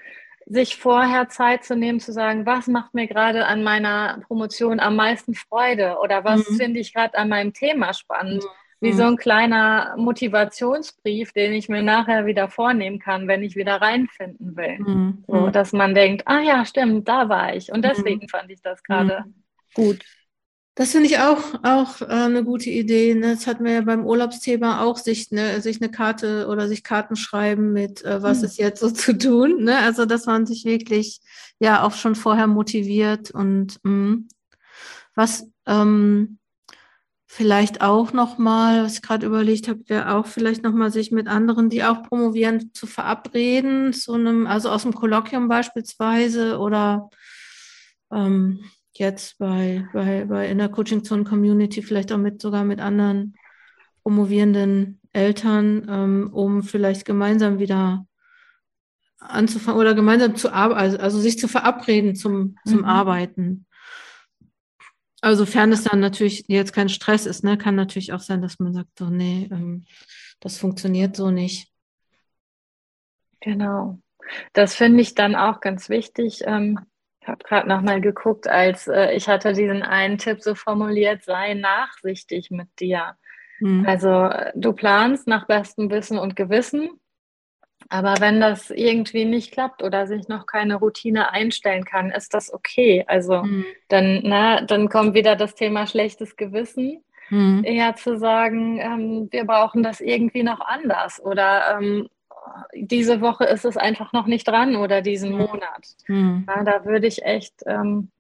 [0.47, 4.97] sich vorher Zeit zu nehmen, zu sagen, was macht mir gerade an meiner Promotion am
[4.97, 6.57] meisten Freude oder was mhm.
[6.57, 8.43] finde ich gerade an meinem Thema spannend.
[8.43, 8.49] Mhm.
[8.85, 13.81] Wie so ein kleiner Motivationsbrief, den ich mir nachher wieder vornehmen kann, wenn ich wieder
[13.81, 14.79] reinfinden will.
[14.79, 15.25] Mhm.
[15.27, 17.73] So, dass man denkt, ah ja, stimmt, da war ich.
[17.73, 17.89] Und mhm.
[17.89, 19.35] deswegen fand ich das gerade mhm.
[19.75, 20.05] gut.
[20.77, 23.15] Das finde ich auch, auch äh, eine gute Idee.
[23.15, 23.35] Ne?
[23.35, 27.15] Das hatten wir ja beim Urlaubsthema auch, sich, ne, sich eine Karte oder sich Karten
[27.15, 28.45] schreiben mit, äh, was mhm.
[28.45, 29.65] ist jetzt so zu tun.
[29.65, 29.79] Ne?
[29.79, 31.21] Also, dass man sich wirklich
[31.61, 34.25] ja auch schon vorher motiviert und mh.
[35.15, 36.39] Was ähm,
[37.35, 41.69] vielleicht auch nochmal, was ich gerade überlegt habe, wäre auch vielleicht nochmal sich mit anderen,
[41.69, 47.11] die auch promovieren, zu verabreden, zu einem, also aus dem Kolloquium beispielsweise oder
[48.13, 48.61] ähm,
[48.93, 53.35] jetzt bei, bei, bei in der Coaching Zone Community, vielleicht auch mit sogar mit anderen
[54.05, 58.07] promovierenden Eltern, ähm, um vielleicht gemeinsam wieder
[59.19, 62.85] anzufangen oder gemeinsam zu arbeiten, also, also, sich zu verabreden zum, zum mhm.
[62.85, 63.67] Arbeiten.
[65.25, 68.59] Also, sofern es dann natürlich jetzt kein Stress ist, ne, kann natürlich auch sein, dass
[68.59, 69.87] man sagt, so, nee, ähm,
[70.39, 71.73] das funktioniert so nicht.
[73.41, 73.99] Genau.
[74.53, 76.43] Das finde ich dann auch ganz wichtig.
[76.45, 76.79] Ähm,
[77.23, 81.55] ich habe gerade nochmal geguckt, als äh, ich hatte diesen einen Tipp so formuliert, sei
[81.55, 83.17] nachsichtig mit dir.
[83.61, 83.87] Mhm.
[83.87, 86.91] Also du planst nach bestem Wissen und Gewissen,
[87.89, 92.53] aber wenn das irgendwie nicht klappt oder sich noch keine Routine einstellen kann, ist das
[92.53, 93.05] okay.
[93.07, 93.65] Also mhm.
[93.89, 97.03] dann, na, dann kommt wieder das Thema schlechtes Gewissen.
[97.31, 97.63] Mhm.
[97.65, 102.09] Eher zu sagen, ähm, wir brauchen das irgendwie noch anders oder ähm,
[102.75, 105.39] diese Woche ist es einfach noch nicht dran oder diesen mhm.
[105.39, 105.87] Monat.
[106.07, 106.47] Mhm.
[106.47, 108.11] Ja, da würde ich echt ähm,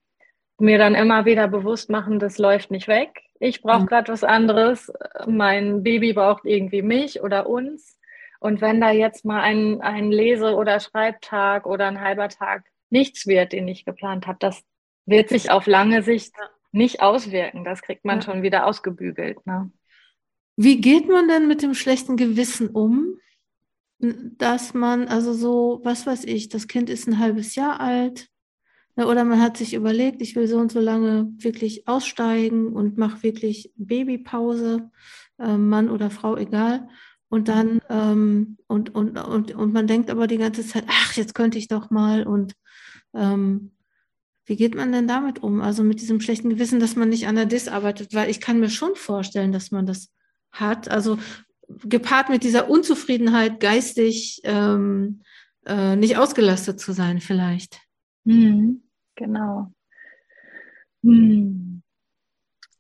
[0.59, 3.23] mir dann immer wieder bewusst machen, das läuft nicht weg.
[3.41, 3.87] Ich brauche mhm.
[3.87, 4.93] gerade was anderes.
[5.27, 7.99] Mein Baby braucht irgendwie mich oder uns.
[8.45, 13.27] Und wenn da jetzt mal ein, ein Lese- oder Schreibtag oder ein halber Tag nichts
[13.27, 14.63] wird, den ich geplant habe, das
[15.07, 16.35] wird sich auf lange Sicht
[16.71, 17.65] nicht auswirken.
[17.65, 18.23] Das kriegt man ja.
[18.23, 19.47] schon wieder ausgebügelt.
[19.47, 19.71] Ne?
[20.57, 23.19] Wie geht man denn mit dem schlechten Gewissen um?
[24.01, 28.29] dass man, also so, was weiß ich, das Kind ist ein halbes Jahr alt,
[28.97, 32.99] ne, oder man hat sich überlegt, ich will so und so lange wirklich aussteigen und
[32.99, 34.91] mache wirklich Babypause,
[35.39, 36.89] äh, Mann oder Frau, egal.
[37.35, 41.35] Und dann, ähm, und, und, und, und man denkt aber die ganze Zeit, ach, jetzt
[41.35, 42.29] könnte ich doch mal.
[42.29, 42.55] Und
[43.13, 43.73] ähm,
[44.47, 45.61] wie geht man denn damit um?
[45.61, 48.61] Also mit diesem schlechten Gewissen, dass man nicht an der DIS arbeitet, weil ich kann
[48.61, 50.13] mir schon vorstellen, dass man das
[50.53, 50.89] hat.
[50.89, 51.19] Also
[51.67, 55.25] gepaart mit dieser Unzufriedenheit, geistig ähm,
[55.67, 57.81] äh, nicht ausgelastet zu sein, vielleicht.
[58.23, 58.85] Mhm,
[59.17, 59.73] genau.
[61.03, 61.83] Hm.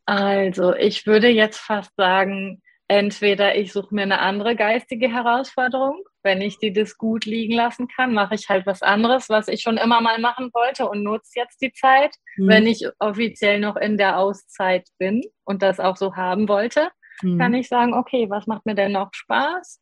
[0.06, 6.02] Also, ich würde jetzt fast sagen, entweder ich suche mir eine andere geistige Herausforderung.
[6.22, 9.62] Wenn ich die das gut liegen lassen kann, mache ich halt was anderes, was ich
[9.62, 12.48] schon immer mal machen wollte und nutze jetzt die Zeit, mhm.
[12.48, 16.88] wenn ich offiziell noch in der Auszeit bin und das auch so haben wollte
[17.22, 17.38] mhm.
[17.38, 19.80] kann ich sagen, okay, was macht mir denn noch Spaß?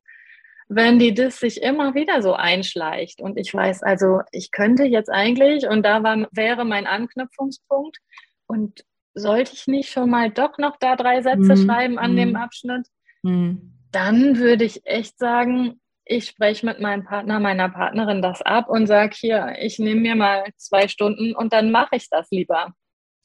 [0.69, 5.11] Wenn die das sich immer wieder so einschleicht und ich weiß, also ich könnte jetzt
[5.11, 7.99] eigentlich und da war, wäre mein Anknüpfungspunkt
[8.47, 8.85] und
[9.15, 11.67] sollte ich nicht schon mal doch noch da drei Sätze mhm.
[11.67, 12.37] schreiben an dem mhm.
[12.37, 12.87] Abschnitt,
[13.23, 13.73] mhm.
[13.91, 18.87] dann würde ich echt sagen, ich spreche mit meinem Partner, meiner Partnerin das ab und
[18.87, 22.75] sage hier, ich nehme mir mal zwei Stunden und dann mache ich das lieber.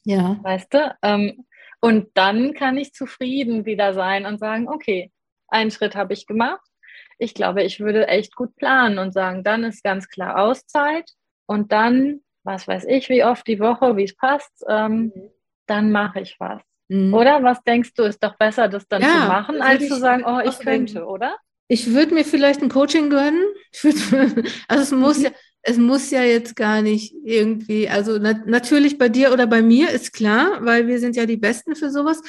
[0.04, 0.38] Ja.
[0.42, 0.96] Weißt du?
[1.02, 1.44] Ähm,
[1.80, 5.12] und dann kann ich zufrieden wieder sein und sagen, okay,
[5.48, 6.64] einen Schritt habe ich gemacht.
[7.18, 11.10] Ich glaube, ich würde echt gut planen und sagen, dann ist ganz klar Auszeit
[11.46, 15.30] und dann, was weiß ich, wie oft die Woche, wie es passt, ähm, mhm.
[15.66, 16.62] dann mache ich was.
[16.88, 17.14] Mhm.
[17.14, 20.24] Oder was denkst du, ist doch besser, das dann ja, zu machen, als zu sagen,
[20.26, 21.36] oh, ich könnte, oder?
[21.68, 23.44] Ich würde mir vielleicht ein Coaching gönnen.
[23.82, 23.96] Würd,
[24.68, 25.24] also es muss mhm.
[25.24, 25.30] ja,
[25.62, 29.90] es muss ja jetzt gar nicht irgendwie, also na, natürlich bei dir oder bei mir
[29.90, 32.22] ist klar, weil wir sind ja die Besten für sowas.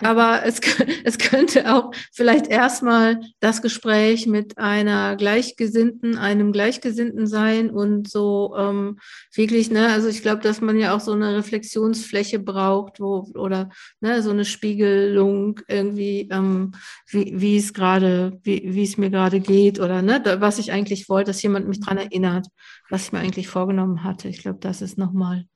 [0.00, 0.60] Aber es,
[1.04, 8.54] es könnte auch vielleicht erstmal das Gespräch mit einer Gleichgesinnten, einem Gleichgesinnten sein und so
[8.56, 8.98] ähm,
[9.34, 13.70] wirklich, ne, also ich glaube, dass man ja auch so eine Reflexionsfläche braucht, wo, oder
[14.00, 16.72] ne, so eine Spiegelung irgendwie, ähm,
[17.08, 21.08] wie, wie es gerade, wie, wie es mir gerade geht oder ne, was ich eigentlich
[21.08, 22.46] wollte, dass jemand mich dran erinnert,
[22.90, 24.28] was ich mir eigentlich vorgenommen hatte.
[24.28, 25.46] Ich glaube, das ist nochmal,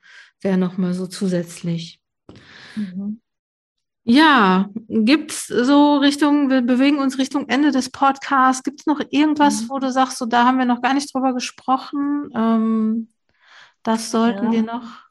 [0.41, 2.01] wäre nochmal so zusätzlich.
[2.77, 3.22] Mhm.
[4.05, 8.65] Ja, gibt's so Richtung, wir bewegen uns Richtung Ende des Podcasts.
[8.65, 9.71] Gibt's noch irgendwas, mhm.
[9.71, 12.29] wo du sagst, so da haben wir noch gar nicht drüber gesprochen?
[12.35, 13.13] Ähm,
[13.85, 14.53] das sollten ja.
[14.53, 15.05] wir noch.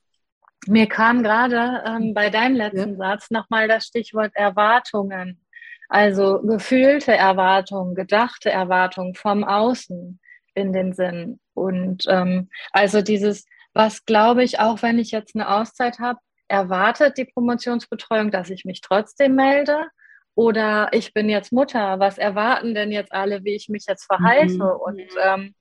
[0.68, 2.98] mir kam gerade ähm, bei deinem letzten ja.
[2.98, 5.40] Satz nochmal das Stichwort Erwartungen.
[5.88, 10.20] Also gefühlte Erwartungen, gedachte Erwartungen vom Außen
[10.54, 11.40] in den Sinn.
[11.54, 16.20] Und ähm, also dieses, was glaube ich, auch wenn ich jetzt eine Auszeit habe,
[16.52, 19.88] erwartet die Promotionsbetreuung, dass ich mich trotzdem melde?
[20.36, 24.54] Oder ich bin jetzt Mutter, was erwarten denn jetzt alle, wie ich mich jetzt verhalte?
[24.54, 24.62] Mhm.
[24.62, 25.56] Und ähm,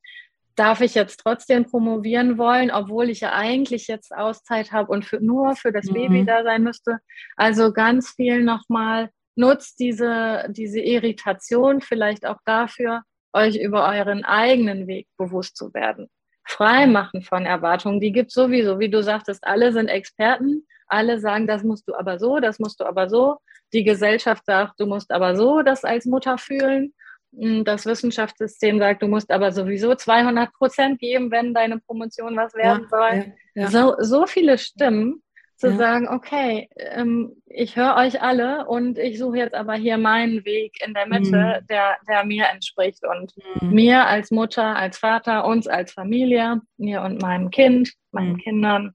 [0.57, 5.21] darf ich jetzt trotzdem promovieren wollen, obwohl ich ja eigentlich jetzt Auszeit habe und für,
[5.21, 5.95] nur für das mhm.
[5.95, 6.99] Baby da sein müsste?
[7.37, 14.89] Also ganz viel nochmal, nutzt diese, diese Irritation vielleicht auch dafür, euch über euren eigenen
[14.89, 16.09] Weg bewusst zu werden.
[16.45, 21.47] Frei machen von Erwartungen, die gibt sowieso, wie du sagtest, alle sind Experten, alle sagen,
[21.47, 23.39] das musst du aber so, das musst du aber so.
[23.73, 26.95] Die Gesellschaft sagt, du musst aber so das als Mutter fühlen.
[27.37, 32.55] Hm, das Wissenschaftssystem sagt, du musst aber sowieso 200 Prozent geben, wenn deine Promotion was
[32.55, 33.35] werden ja, soll.
[33.55, 33.69] Ja, ja.
[33.69, 35.23] So, so viele Stimmen,
[35.61, 40.43] zu sagen, okay, ähm, ich höre euch alle und ich suche jetzt aber hier meinen
[40.47, 41.67] Weg in der Mitte, mhm.
[41.69, 43.71] der, der mir entspricht und mhm.
[43.71, 48.39] mir als Mutter, als Vater, uns als Familie, mir und meinem Kind, meinen mhm.
[48.39, 48.95] Kindern.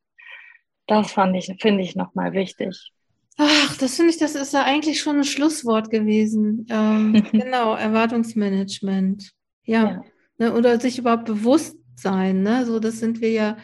[0.88, 2.91] Das fand ich, finde ich nochmal wichtig.
[3.38, 6.65] Ach, das finde ich, das ist ja eigentlich schon ein Schlusswort gewesen.
[6.69, 9.32] Ähm, genau, Erwartungsmanagement.
[9.65, 9.84] Ja.
[9.84, 10.04] ja.
[10.38, 12.43] Ne, oder sich überhaupt bewusst sein.
[12.43, 12.65] Ne?
[12.65, 13.58] So, das sind wir ja,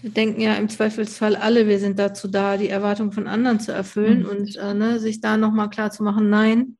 [0.00, 3.72] wir denken ja im Zweifelsfall alle, wir sind dazu da, die Erwartungen von anderen zu
[3.72, 4.28] erfüllen mhm.
[4.28, 6.76] und äh, ne, sich da nochmal klar zu machen, nein,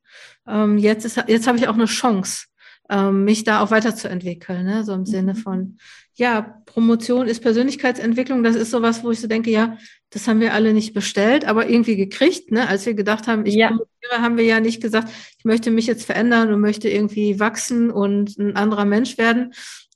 [0.46, 2.46] ähm, jetzt, ist, jetzt habe ich auch eine Chance,
[2.92, 4.66] ähm, mich da auch weiterzuentwickeln.
[4.66, 4.84] Ne?
[4.84, 5.38] So im Sinne mhm.
[5.38, 5.78] von,
[6.14, 9.78] ja, Promotion ist Persönlichkeitsentwicklung, das ist sowas, wo ich so denke, ja,
[10.10, 12.52] das haben wir alle nicht bestellt, aber irgendwie gekriegt.
[12.52, 12.68] Ne?
[12.68, 13.68] Als wir gedacht haben, ich ja.
[13.68, 17.90] promoviere, haben wir ja nicht gesagt, ich möchte mich jetzt verändern und möchte irgendwie wachsen
[17.90, 19.54] und ein anderer Mensch werden.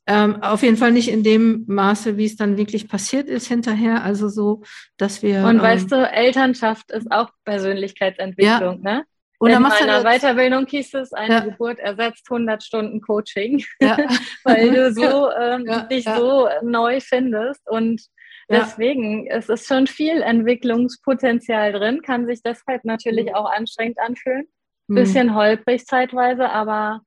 [0.09, 4.05] Ähm, auf jeden Fall nicht in dem Maße, wie es dann wirklich passiert ist hinterher.
[4.05, 4.63] Also so,
[4.97, 5.45] dass wir.
[5.45, 8.99] Und ähm, weißt du, Elternschaft ist auch Persönlichkeitsentwicklung, ja.
[8.99, 9.05] ne?
[9.39, 11.41] Und in meiner Weiterbildung hieß es, eine ja.
[11.41, 13.97] Geburt ersetzt 100 Stunden Coaching, ja.
[14.45, 15.81] weil du so ähm, ja.
[15.83, 18.03] dich so neu findest und
[18.49, 23.35] deswegen es ist schon viel Entwicklungspotenzial drin, kann sich deshalb natürlich mhm.
[23.35, 24.47] auch anstrengend anfühlen,
[24.87, 24.95] mhm.
[24.95, 27.03] bisschen holprig zeitweise, aber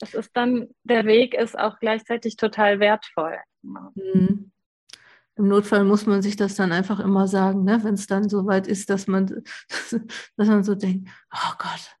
[0.00, 3.38] es ist dann der Weg ist auch gleichzeitig total wertvoll.
[3.62, 4.52] Mhm.
[5.38, 7.78] Im Notfall muss man sich das dann einfach immer sagen, ne?
[7.82, 9.26] wenn es dann so weit ist, dass man,
[10.36, 11.98] dass man so denkt, oh Gott,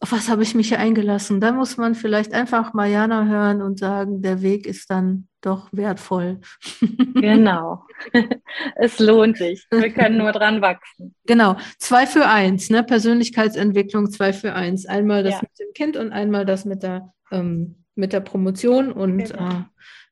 [0.00, 1.40] auf was habe ich mich hier eingelassen?
[1.40, 6.40] Da muss man vielleicht einfach Mariana hören und sagen, der Weg ist dann doch wertvoll.
[7.16, 7.86] Genau.
[8.76, 9.66] es lohnt sich.
[9.70, 11.14] Wir können nur dran wachsen.
[11.24, 11.56] Genau.
[11.78, 12.84] Zwei für eins, ne?
[12.84, 14.84] Persönlichkeitsentwicklung, zwei für eins.
[14.84, 15.40] Einmal das ja.
[15.40, 19.48] mit dem Kind und einmal das mit der, ähm, mit der Promotion und genau.
[19.48, 19.62] Äh,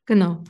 [0.07, 0.43] genau.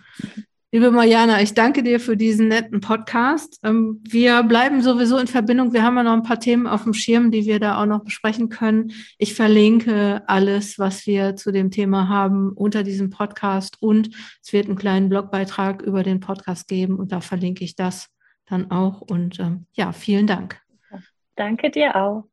[0.76, 3.62] Liebe Mariana, ich danke dir für diesen netten Podcast.
[3.64, 5.72] Ähm, wir bleiben sowieso in Verbindung.
[5.72, 8.04] Wir haben ja noch ein paar Themen auf dem Schirm, die wir da auch noch
[8.04, 8.92] besprechen können.
[9.18, 14.10] Ich verlinke alles, was wir zu dem Thema haben, unter diesem Podcast und
[14.44, 18.10] es wird einen kleinen Blogbeitrag über den Podcast geben und da verlinke ich das
[18.46, 19.00] dann auch.
[19.00, 20.60] Und ähm, ja, vielen Dank.
[21.38, 22.26] Danke dir auch.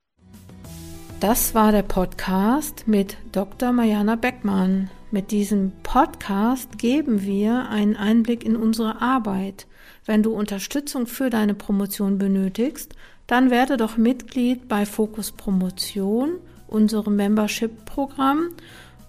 [1.21, 3.71] Das war der Podcast mit Dr.
[3.71, 4.91] Mariana Beckmann.
[5.13, 9.67] Mit diesem Podcast geben wir einen Einblick in unsere Arbeit.
[10.07, 12.95] Wenn du Unterstützung für deine Promotion benötigst,
[13.27, 18.55] dann werde doch Mitglied bei Fokus Promotion, unserem Membership-Programm.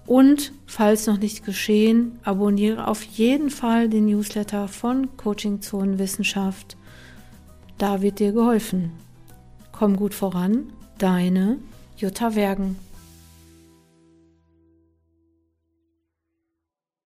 [0.05, 6.75] Und falls noch nicht geschehen, abonniere auf jeden Fall den Newsletter von Coaching Zonen Wissenschaft.
[7.77, 8.91] Da wird dir geholfen.
[9.71, 11.59] Komm gut voran, deine
[11.95, 12.75] Jutta Wergen.